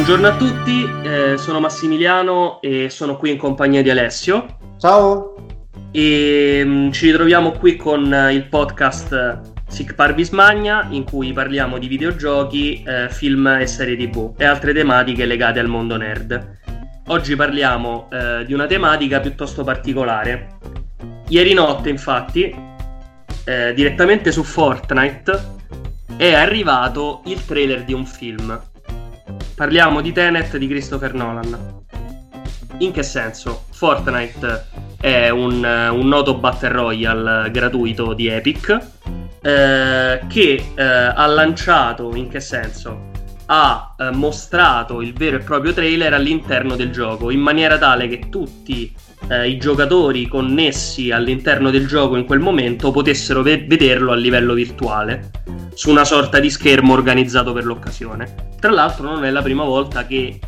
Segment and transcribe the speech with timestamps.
[0.00, 4.46] Buongiorno a tutti, eh, sono Massimiliano e sono qui in compagnia di Alessio.
[4.78, 5.34] Ciao!
[5.90, 11.34] E mh, mm, ci ritroviamo qui con eh, il podcast Sic Parvis Magna in cui
[11.34, 16.58] parliamo di videogiochi, eh, film e serie tv e altre tematiche legate al mondo nerd.
[17.08, 20.56] Oggi parliamo eh, di una tematica piuttosto particolare.
[21.28, 22.50] Ieri notte, infatti,
[23.44, 25.58] eh, direttamente su Fortnite
[26.16, 28.58] è arrivato il trailer di un film.
[29.60, 31.84] Parliamo di Tenet di Christopher Nolan.
[32.78, 33.64] In che senso?
[33.70, 34.64] Fortnite
[34.98, 38.78] è un, un noto battle royale gratuito di Epic
[39.42, 43.10] eh, che eh, ha lanciato, in che senso?
[43.44, 48.30] Ha eh, mostrato il vero e proprio trailer all'interno del gioco in maniera tale che
[48.30, 48.90] tutti
[49.30, 54.54] eh, i giocatori connessi all'interno del gioco in quel momento potessero ve- vederlo a livello
[54.54, 55.30] virtuale
[55.74, 58.48] su una sorta di schermo organizzato per l'occasione.
[58.58, 60.38] Tra l'altro non è la prima volta che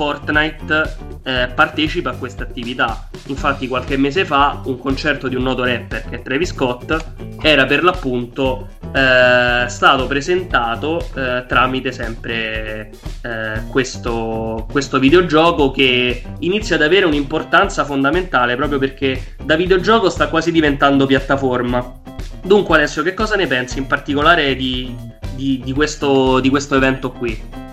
[0.00, 3.10] Fortnite eh, partecipa a questa attività.
[3.26, 6.96] Infatti qualche mese fa un concerto di un noto rapper che è Travis Scott
[7.42, 12.90] era per l'appunto eh, stato presentato eh, tramite sempre
[13.20, 20.28] eh, questo, questo videogioco che inizia ad avere un'importanza fondamentale proprio perché da videogioco sta
[20.28, 22.00] quasi diventando piattaforma.
[22.42, 24.96] Dunque Alessio, che cosa ne pensi in particolare di,
[25.34, 27.69] di, di, questo, di questo evento qui?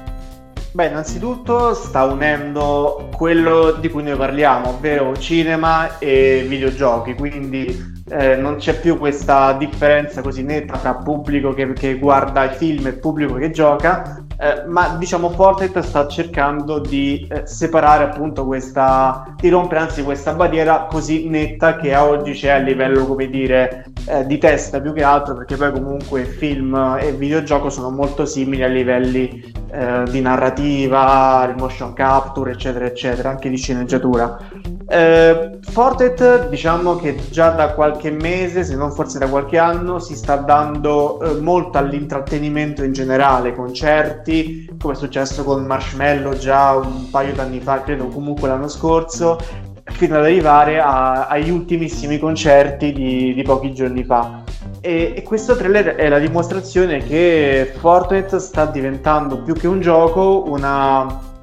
[0.77, 7.65] Beh, innanzitutto sta unendo quello di cui noi parliamo, ovvero cinema e videogiochi, quindi
[8.11, 12.85] eh, non c'è più questa differenza così netta tra pubblico che, che guarda i film
[12.85, 19.33] e pubblico che gioca, eh, ma diciamo Fortnite sta cercando di eh, separare appunto questa,
[19.35, 23.85] di rompere anzi questa barriera così netta che a oggi c'è a livello, come dire,
[24.05, 28.63] eh, di testa più che altro, perché poi comunque film e videogioco sono molto simili
[28.63, 34.76] a livelli eh, di narrativa, motion capture, eccetera, eccetera, anche di sceneggiatura.
[34.89, 40.15] Eh, Fortnite diciamo che già da qualche mese, se non forse da qualche anno, si
[40.15, 47.09] sta dando eh, molto all'intrattenimento in generale, concerti, come è successo con Marshmallow già un
[47.09, 49.37] paio d'anni fa, credo comunque l'anno scorso,
[49.83, 54.43] fino ad arrivare a, agli ultimissimi concerti di, di pochi giorni fa.
[54.79, 60.43] E, e, questo trailer è la dimostrazione che Fortnite sta diventando più che un gioco
[60.47, 61.35] una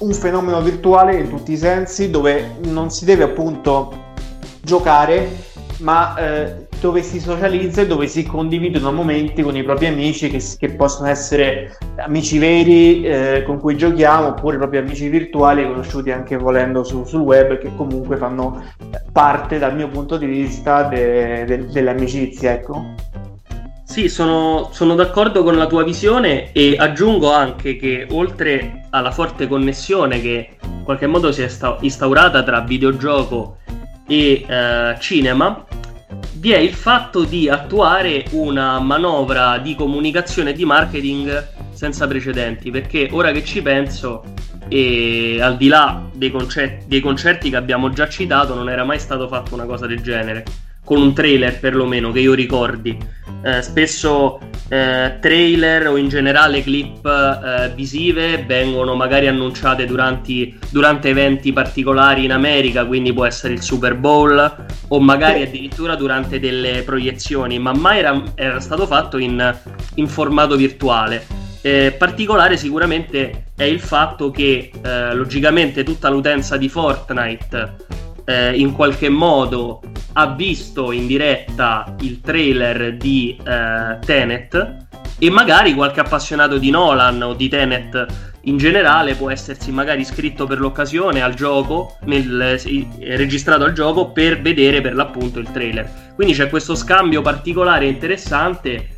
[0.00, 4.06] un fenomeno virtuale in tutti i sensi dove non si deve appunto
[4.62, 5.46] giocare
[5.78, 10.42] ma eh, dove si socializza e dove si condividono momenti con i propri amici che,
[10.58, 16.36] che possono essere amici veri eh, con cui giochiamo oppure propri amici virtuali conosciuti anche
[16.36, 18.62] volendo su, sul web che comunque fanno
[19.12, 22.94] parte dal mio punto di vista de, de, dell'amicizia ecco.
[23.98, 29.48] Sì, sono, sono, d'accordo con la tua visione e aggiungo anche che oltre alla forte
[29.48, 33.56] connessione che in qualche modo si è sta- instaurata tra videogioco
[34.06, 35.66] e eh, cinema,
[36.34, 42.70] vi è il fatto di attuare una manovra di comunicazione e di marketing senza precedenti,
[42.70, 44.22] perché ora che ci penso,
[44.68, 49.00] e al di là dei, concerti, dei concerti che abbiamo già citato, non era mai
[49.00, 50.44] stato fatto una cosa del genere
[50.88, 52.96] con un trailer perlomeno che io ricordi.
[53.44, 54.40] Eh, spesso
[54.70, 62.24] eh, trailer o in generale clip eh, visive vengono magari annunciate durante, durante, eventi particolari
[62.24, 67.74] in America, quindi può essere il Super Bowl o magari addirittura durante delle proiezioni, ma
[67.74, 69.56] mai era, era stato fatto in,
[69.96, 71.26] in formato virtuale.
[71.60, 77.76] Eh, particolare sicuramente è il fatto che eh, logicamente tutta l'utenza di Fortnite
[78.28, 79.80] eh, in qualche modo
[80.12, 84.76] ha visto in diretta il trailer di eh, Tenet
[85.18, 88.06] e magari qualche appassionato di Nolan o di Tenet
[88.42, 94.10] in generale può essersi magari iscritto per l'occasione al gioco, nel, eh, registrato al gioco
[94.10, 96.12] per vedere per l'appunto il trailer.
[96.14, 98.88] Quindi c'è questo scambio particolare e interessante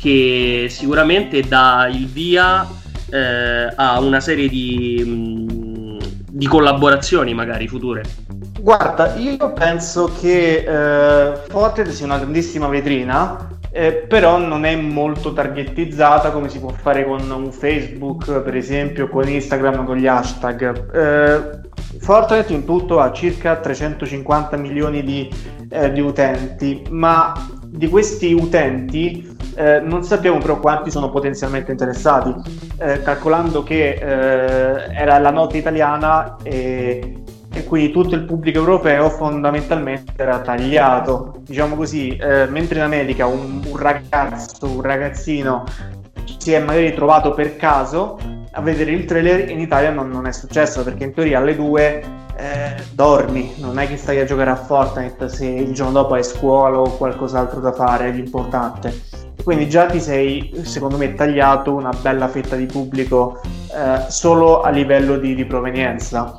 [0.00, 2.66] che sicuramente dà il via
[3.10, 5.39] eh, a una serie di, mh,
[6.40, 8.02] di collaborazioni magari future.
[8.58, 15.34] Guarda, io penso che eh, Fortnite sia una grandissima vetrina, eh, però non è molto
[15.34, 20.94] targetizzata come si può fare con Facebook, per esempio, con Instagram, con gli hashtag.
[20.94, 21.68] Eh,
[22.00, 25.28] Fortnite in tutto ha circa 350 milioni di,
[25.68, 27.34] eh, di utenti, ma
[27.66, 29.29] di questi utenti
[29.60, 32.34] eh, non sappiamo però quanti sono potenzialmente interessati,
[32.78, 37.22] eh, calcolando che eh, era la nota italiana e
[37.52, 41.40] e quindi tutto il pubblico europeo fondamentalmente era tagliato.
[41.40, 45.64] Diciamo così, eh, mentre in America un, un, ragazzo, un ragazzino
[46.38, 48.18] si è magari trovato per caso,
[48.52, 52.02] a vedere il trailer in Italia non, non è successo perché in teoria alle 2
[52.36, 56.24] eh, dormi, non è che stai a giocare a Fortnite se il giorno dopo hai
[56.24, 59.09] scuola o qualcos'altro da fare di importante.
[59.42, 63.40] Quindi già ti sei, secondo me, tagliato una bella fetta di pubblico
[63.72, 66.36] eh, solo a livello di, di provenienza.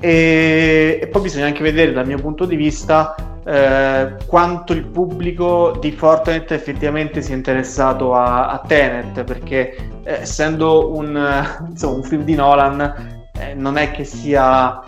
[0.00, 3.14] E, e, poi bisogna anche vedere dal mio punto di vista
[3.44, 10.12] eh, quanto il pubblico di Fortnite effettivamente si è interessato a, a Tenet perché eh,
[10.20, 11.16] essendo un,
[11.68, 14.82] insomma, un, film di Nolan eh, non è che sia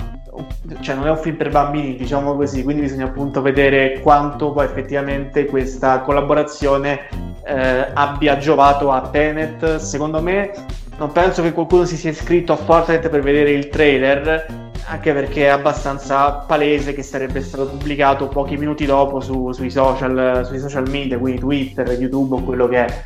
[0.80, 4.64] cioè non è un film per bambini diciamo così quindi bisogna appunto vedere quanto poi
[4.64, 10.52] effettivamente questa collaborazione eh, abbia giovato a Tenet secondo me
[10.98, 15.44] non penso che qualcuno si sia iscritto a Fortnite per vedere il trailer anche perché
[15.44, 20.88] è abbastanza palese che sarebbe stato pubblicato pochi minuti dopo su, sui, social, sui, social,
[20.88, 23.04] media, quindi Twitter, YouTube o quello che è.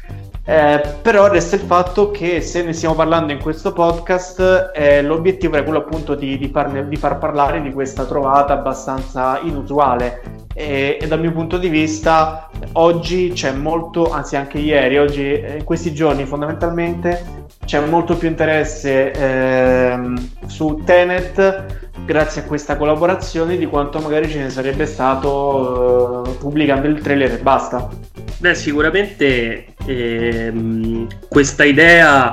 [0.49, 5.57] Eh, però resta il fatto che se ne stiamo parlando in questo podcast, eh, l'obiettivo
[5.57, 10.46] è quello appunto di, di, farne, di, far parlare di questa trovata abbastanza inusuale.
[10.59, 15.57] E, e, dal mio punto di vista, oggi c'è molto, anzi anche ieri, oggi, eh,
[15.59, 23.59] in questi giorni fondamentalmente c'è molto più interesse ehm, su Tenet grazie a questa collaborazione
[23.59, 27.91] di quanto magari ce ne sarebbe stato eh, pubblicando il trailer e basta.
[28.39, 32.33] Beh, sicuramente ehm, questa idea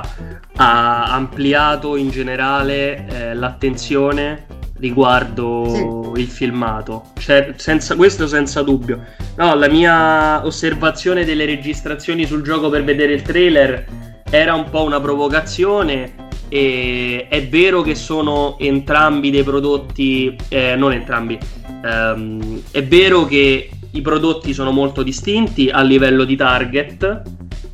[0.56, 4.46] ha ampliato in generale eh, l'attenzione
[4.78, 6.03] riguardo sì.
[6.16, 7.12] Il filmato.
[7.18, 9.04] Cioè, senza, questo senza dubbio.
[9.36, 13.86] No, la mia osservazione delle registrazioni sul gioco per vedere il trailer
[14.30, 16.22] era un po' una provocazione.
[16.48, 21.38] E è vero che sono entrambi dei prodotti, eh, non entrambi,
[21.84, 27.22] ehm, è vero che i prodotti sono molto distinti a livello di target,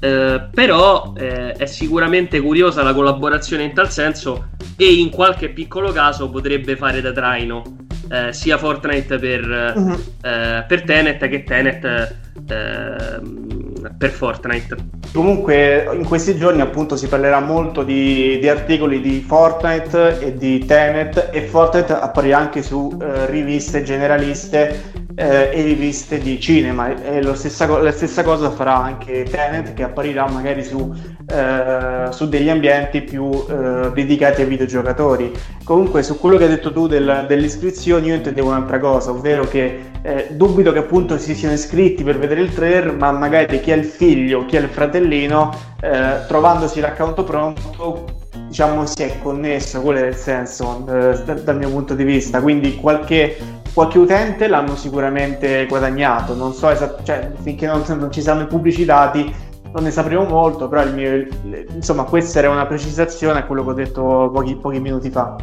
[0.00, 5.92] eh, però eh, è sicuramente curiosa la collaborazione in tal senso e in qualche piccolo
[5.92, 7.62] caso potrebbe fare da traino
[8.10, 10.00] eh, sia Fortnite per, uh-huh.
[10.20, 12.18] per Tenet che Tenet
[12.48, 14.76] Ehm, per Fortnite.
[15.12, 20.64] Comunque in questi giorni appunto si parlerà molto di, di articoli di Fortnite e di
[20.64, 27.22] Tenet e Fortnite apparirà anche su eh, riviste generaliste eh, e riviste di cinema e
[27.34, 30.94] stessa, la stessa cosa farà anche Tenet che apparirà magari su,
[31.26, 35.32] eh, su degli ambienti più eh, dedicati ai videogiocatori.
[35.64, 39.46] Comunque su quello che hai detto tu del, delle iscrizioni io intendevo un'altra cosa, ovvero
[39.46, 43.72] che eh, dubito che appunto si siano iscritti per vedere il trailer, ma magari chi
[43.72, 48.04] ha il figlio, chi ha il fratellino, eh, trovandosi l'account pronto,
[48.46, 52.40] diciamo si è connesso, quello è il senso eh, dal mio punto di vista.
[52.40, 53.36] Quindi qualche,
[53.80, 56.34] qualche utente l'hanno sicuramente guadagnato.
[56.34, 59.32] Non so esattamente, cioè, finché non, non, ci saranno i pubblici dati,
[59.72, 61.26] non ne sapremo molto, però mio,
[61.72, 65.36] insomma, questa era una precisazione a quello che ho detto pochi, pochi minuti fa.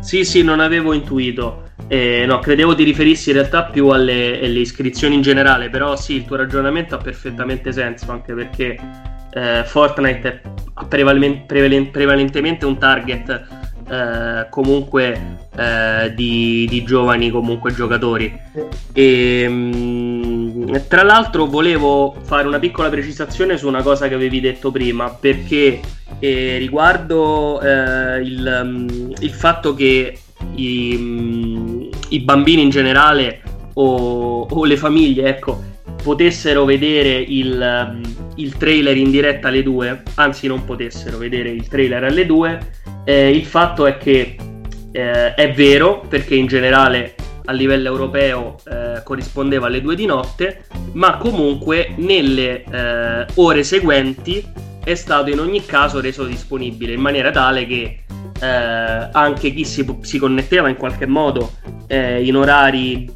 [0.00, 1.68] Sì, sì, non avevo intuito.
[1.86, 6.16] Eh, no, credevo ti riferissi in realtà più alle, alle, iscrizioni in generale, però sì,
[6.16, 8.76] il tuo ragionamento ha perfettamente senso, anche perché
[9.32, 10.42] eh, Fortnite
[10.74, 13.59] ha prevalen- prevalen- prevalentemente un target
[13.90, 18.32] eh, comunque eh, di, di, giovani comunque giocatori.
[18.92, 24.38] E, mh, mm, tra l'altro volevo fare una piccola precisazione su una cosa che avevi
[24.40, 25.80] detto prima, perché
[26.20, 30.18] eh, riguardo eh, il, um, il fatto che
[30.54, 33.42] i, mm, i bambini in generale
[33.74, 35.62] o, o, le famiglie, ecco,
[36.00, 38.02] potessero vedere il, mm,
[38.36, 42.60] il, trailer in diretta alle 2, anzi non potessero vedere il trailer alle 2,
[43.10, 44.36] eh, il fatto è che
[44.92, 47.14] eh, è vero, perché in generale
[47.46, 54.46] a livello europeo eh, corrispondeva alle 2 di notte, ma comunque nelle eh, ore seguenti
[54.82, 58.04] è stato in ogni caso reso disponibile in maniera tale che
[58.40, 58.46] eh,
[59.12, 61.52] anche chi si, si, connetteva in qualche modo
[61.88, 63.12] eh, in orari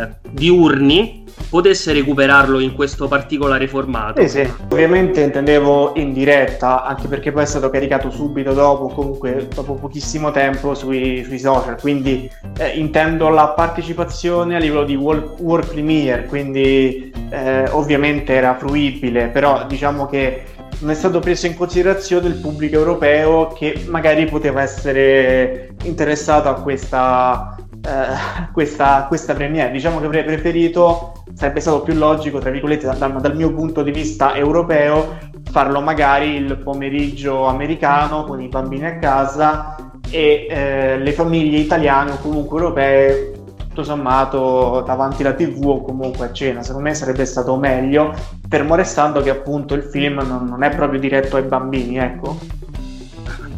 [0.00, 4.20] eh, diurni potesse recuperarlo in questo particolare formato.
[4.22, 9.48] Sì, sì, ovviamente intendevo in diretta, anche perché poi è stato caricato subito dopo, comunque
[9.52, 15.40] dopo pochissimo tempo sui, sui social, quindi eh, intendo la partecipazione a livello di world,
[15.40, 20.44] world premiere, quindi eh, ovviamente era fruibile, però diciamo che
[20.80, 26.54] non è stato preso in considerazione il pubblico europeo che magari poteva essere interessato a
[26.54, 29.70] questa, eh, questa, questa premiere.
[29.70, 33.90] Diciamo che avrei preferito, sarebbe stato più logico, tra virgolette, dal, dal mio punto di
[33.90, 35.16] vista europeo,
[35.50, 39.74] farlo magari il pomeriggio americano con i bambini a casa
[40.10, 43.32] e eh, le famiglie italiane o comunque europee
[43.70, 48.12] tutto sommato davanti alla tv o comunque a cena secondo me sarebbe stato meglio
[48.48, 52.36] fermo restando che appunto il film non, non è proprio diretto ai bambini ecco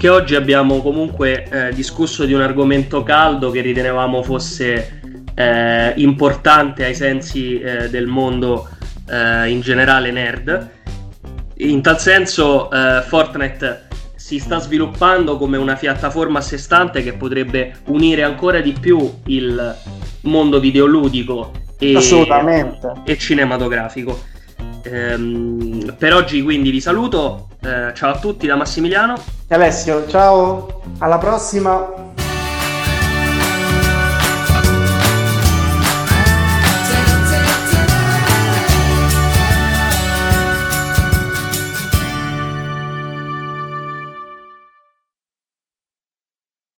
[0.02, 5.00] che oggi abbiamo comunque eh, discusso di un argomento caldo che ritenevamo fosse
[5.32, 8.68] eh, importante ai sensi eh, del mondo
[9.09, 10.71] eh, in generale nerd.
[11.59, 17.12] In tal senso eh, Fortnite si sta sviluppando come una piattaforma a sé stante che
[17.12, 19.76] potrebbe unire ancora di più il
[20.23, 21.97] mondo videoludico e,
[23.04, 24.21] e cinematografico.
[25.91, 29.17] Per oggi quindi vi saluto, eh, ciao a tutti da Massimiliano.
[29.49, 32.01] E Alessio, ciao, alla prossima.